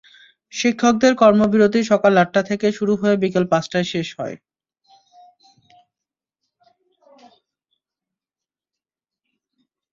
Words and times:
শিক্ষকদের 0.53 1.13
কর্মবিরতি 1.21 1.79
সকাল 1.91 2.13
আটটা 2.17 2.41
থেকে 2.49 2.67
শুরু 2.71 2.93
হয়ে 3.01 3.15
বিকেল 3.17 3.45
পাঁচটায় 3.51 3.87
শেষ 3.93 4.07
হয়। 4.19 4.35